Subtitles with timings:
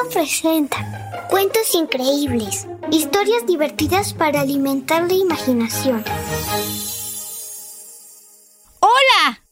[0.00, 6.04] Sonoro presenta cuentos increíbles, historias divertidas para alimentar la imaginación.
[8.80, 9.42] ¡Hola!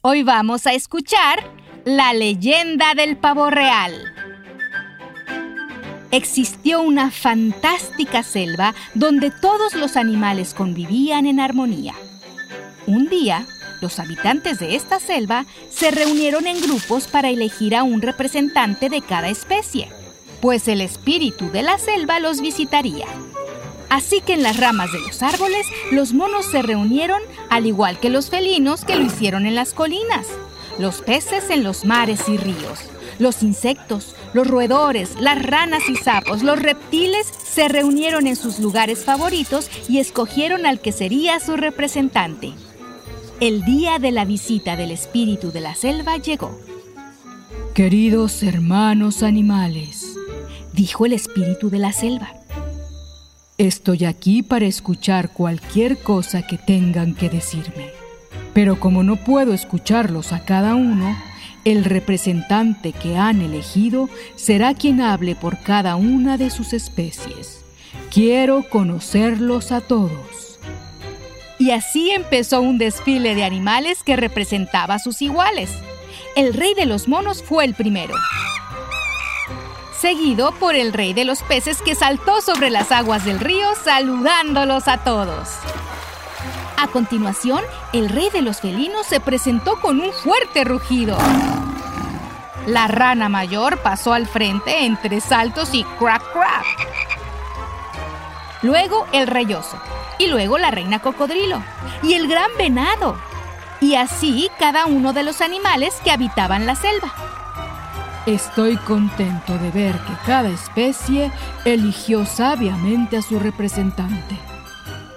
[0.00, 1.44] Hoy vamos a escuchar
[1.84, 3.92] la leyenda del pavo real.
[6.10, 11.94] Existió una fantástica selva donde todos los animales convivían en armonía.
[12.86, 13.46] Un día,
[13.84, 19.02] los habitantes de esta selva se reunieron en grupos para elegir a un representante de
[19.02, 19.90] cada especie,
[20.40, 23.04] pues el espíritu de la selva los visitaría.
[23.90, 28.08] Así que en las ramas de los árboles los monos se reunieron al igual que
[28.08, 30.28] los felinos que lo hicieron en las colinas,
[30.78, 32.78] los peces en los mares y ríos,
[33.18, 39.04] los insectos, los roedores, las ranas y sapos, los reptiles se reunieron en sus lugares
[39.04, 42.54] favoritos y escogieron al que sería su representante.
[43.40, 46.56] El día de la visita del espíritu de la selva llegó.
[47.74, 50.14] Queridos hermanos animales,
[50.72, 52.32] dijo el espíritu de la selva.
[53.58, 57.90] Estoy aquí para escuchar cualquier cosa que tengan que decirme.
[58.52, 61.16] Pero como no puedo escucharlos a cada uno,
[61.64, 67.64] el representante que han elegido será quien hable por cada una de sus especies.
[68.12, 70.43] Quiero conocerlos a todos.
[71.58, 75.70] Y así empezó un desfile de animales que representaba a sus iguales.
[76.36, 78.14] El rey de los monos fue el primero,
[80.00, 84.88] seguido por el rey de los peces que saltó sobre las aguas del río saludándolos
[84.88, 85.48] a todos.
[86.76, 87.62] A continuación,
[87.92, 91.16] el rey de los felinos se presentó con un fuerte rugido.
[92.66, 97.13] La rana mayor pasó al frente entre saltos y crack crack.
[98.64, 99.78] Luego el rey oso,
[100.18, 101.62] y luego la reina cocodrilo,
[102.02, 103.14] y el gran venado,
[103.78, 107.12] y así cada uno de los animales que habitaban la selva.
[108.24, 111.30] Estoy contento de ver que cada especie
[111.66, 114.38] eligió sabiamente a su representante,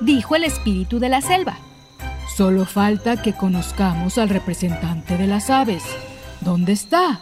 [0.01, 1.55] dijo el espíritu de la selva.
[2.35, 5.83] Solo falta que conozcamos al representante de las aves.
[6.41, 7.21] ¿Dónde está?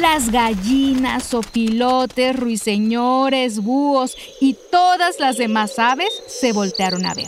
[0.00, 7.26] Las gallinas, opilotes, ruiseñores, búhos y todas las demás aves se voltearon a ver.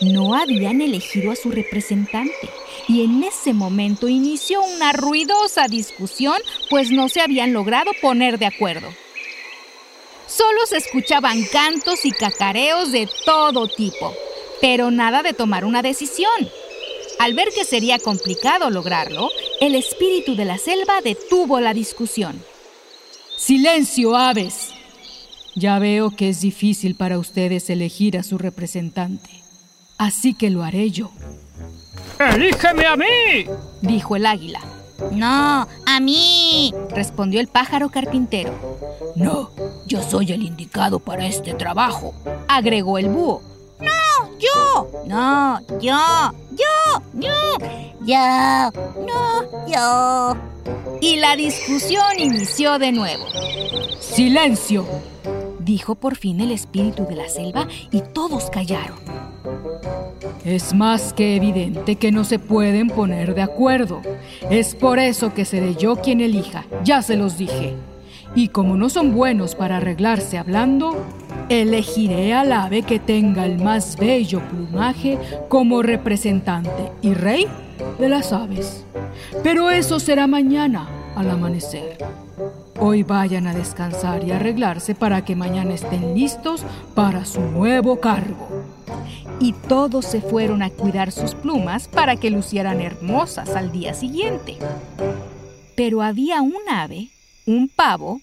[0.00, 2.50] No habían elegido a su representante
[2.88, 6.34] y en ese momento inició una ruidosa discusión
[6.70, 8.88] pues no se habían logrado poner de acuerdo.
[10.26, 14.12] Solo se escuchaban cantos y cacareos de todo tipo,
[14.60, 16.50] pero nada de tomar una decisión.
[17.18, 22.42] Al ver que sería complicado lograrlo, el espíritu de la selva detuvo la discusión.
[23.36, 24.70] ¡Silencio, aves!
[25.54, 29.30] Ya veo que es difícil para ustedes elegir a su representante.
[29.98, 31.10] Así que lo haré yo.
[32.18, 33.46] ¡Elígeme a mí!
[33.80, 34.60] dijo el águila.
[35.12, 38.52] No, a mí, respondió el pájaro carpintero.
[39.14, 39.50] No,
[39.86, 42.14] yo soy el indicado para este trabajo,
[42.48, 43.42] agregó el búho.
[43.78, 45.04] No, yo.
[45.06, 45.98] No, yo,
[46.52, 46.95] yo,
[48.06, 48.70] yo,
[49.06, 50.36] no, yo.
[51.00, 53.24] Y la discusión inició de nuevo.
[54.00, 54.86] ¡Silencio!
[55.66, 58.98] dijo por fin el espíritu de la selva y todos callaron.
[60.44, 64.00] Es más que evidente que no se pueden poner de acuerdo.
[64.48, 67.74] Es por eso que seré yo quien elija, ya se los dije.
[68.36, 70.96] Y como no son buenos para arreglarse hablando,
[71.48, 77.46] elegiré al ave que tenga el más bello plumaje como representante y rey
[77.98, 78.84] de las aves.
[79.42, 81.98] Pero eso será mañana, al amanecer.
[82.78, 86.62] Hoy vayan a descansar y arreglarse para que mañana estén listos
[86.94, 88.48] para su nuevo cargo.
[89.40, 94.58] Y todos se fueron a cuidar sus plumas para que lucieran hermosas al día siguiente.
[95.74, 97.08] Pero había un ave,
[97.46, 98.20] un pavo,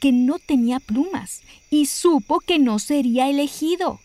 [0.00, 4.00] que no tenía plumas y supo que no sería elegido.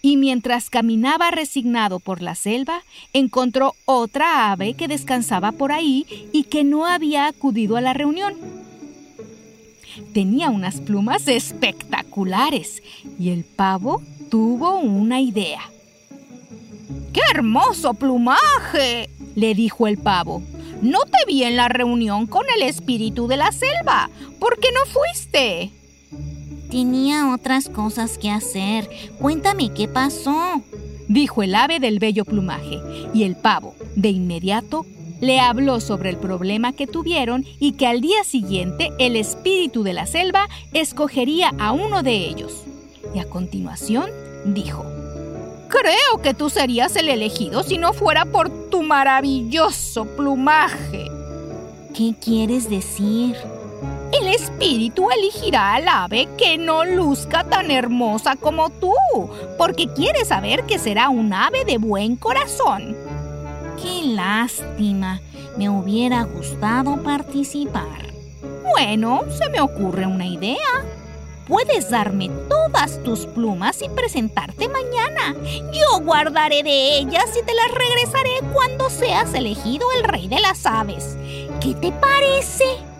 [0.00, 2.82] Y mientras caminaba resignado por la selva,
[3.12, 8.34] encontró otra ave que descansaba por ahí y que no había acudido a la reunión.
[10.14, 12.82] Tenía unas plumas espectaculares
[13.18, 15.60] y el pavo tuvo una idea.
[17.12, 19.10] ¡Qué hermoso plumaje!
[19.34, 20.42] le dijo el pavo.
[20.82, 24.10] No te vi en la reunión con el espíritu de la selva.
[24.38, 25.70] ¿Por qué no fuiste?
[26.72, 28.88] Tenía otras cosas que hacer.
[29.18, 30.62] Cuéntame qué pasó.
[31.06, 32.80] Dijo el ave del bello plumaje,
[33.12, 34.86] y el pavo, de inmediato,
[35.20, 39.92] le habló sobre el problema que tuvieron y que al día siguiente el espíritu de
[39.92, 42.64] la selva escogería a uno de ellos.
[43.14, 44.08] Y a continuación
[44.46, 44.86] dijo,
[45.68, 51.10] Creo que tú serías el elegido si no fuera por tu maravilloso plumaje.
[51.92, 53.36] ¿Qué quieres decir?
[54.12, 58.92] El espíritu elegirá al ave que no luzca tan hermosa como tú,
[59.56, 62.94] porque quiere saber que será un ave de buen corazón.
[63.80, 65.20] Qué lástima.
[65.56, 68.12] Me hubiera gustado participar.
[68.72, 70.84] Bueno, se me ocurre una idea.
[71.48, 75.34] Puedes darme todas tus plumas y presentarte mañana.
[75.72, 80.64] Yo guardaré de ellas y te las regresaré cuando seas elegido el rey de las
[80.66, 81.16] aves.
[81.60, 82.91] ¿Qué te parece?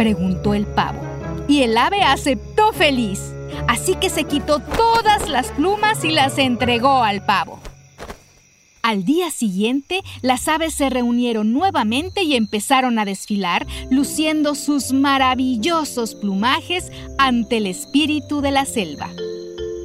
[0.00, 0.98] Preguntó el pavo.
[1.46, 3.20] Y el ave aceptó feliz.
[3.68, 7.60] Así que se quitó todas las plumas y las entregó al pavo.
[8.80, 16.14] Al día siguiente, las aves se reunieron nuevamente y empezaron a desfilar, luciendo sus maravillosos
[16.14, 19.10] plumajes ante el espíritu de la selva.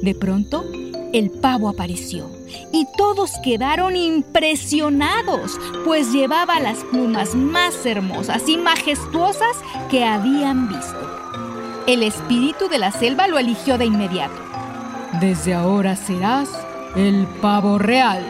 [0.00, 0.64] De pronto,
[1.12, 2.35] el pavo apareció
[2.72, 9.56] y todos quedaron impresionados, pues llevaba las plumas más hermosas y majestuosas
[9.90, 11.84] que habían visto.
[11.86, 14.34] El espíritu de la selva lo eligió de inmediato.
[15.20, 16.48] Desde ahora serás
[16.96, 18.24] el pavo real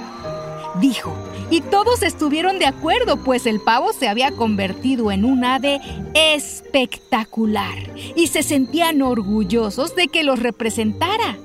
[0.80, 1.14] dijo,
[1.50, 5.80] y todos estuvieron de acuerdo, pues el pavo se había convertido en un ave
[6.14, 7.74] espectacular
[8.14, 11.38] y se sentían orgullosos de que los representara.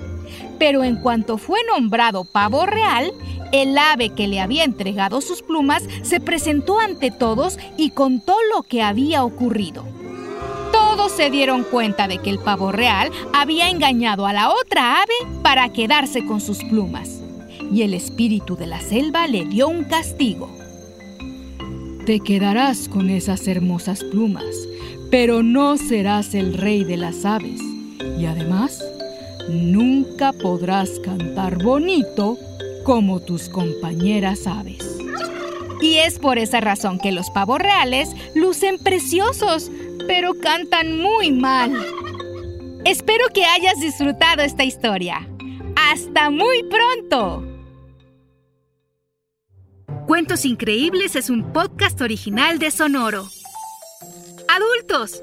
[0.62, 3.12] Pero en cuanto fue nombrado pavo real,
[3.50, 8.62] el ave que le había entregado sus plumas se presentó ante todos y contó lo
[8.62, 9.84] que había ocurrido.
[10.70, 15.40] Todos se dieron cuenta de que el pavo real había engañado a la otra ave
[15.42, 17.20] para quedarse con sus plumas
[17.72, 20.48] y el espíritu de la selva le dio un castigo.
[22.06, 24.44] Te quedarás con esas hermosas plumas,
[25.10, 27.60] pero no serás el rey de las aves.
[28.16, 28.80] Y además,
[29.48, 32.38] nunca podrás cantar bonito
[32.84, 34.98] como tus compañeras aves.
[35.80, 39.70] Y es por esa razón que los pavos reales lucen preciosos,
[40.06, 41.72] pero cantan muy mal.
[42.84, 45.28] Espero que hayas disfrutado esta historia.
[45.76, 47.44] ¡Hasta muy pronto!
[50.06, 53.28] Cuentos Increíbles es un podcast original de Sonoro.
[54.48, 55.22] Adultos,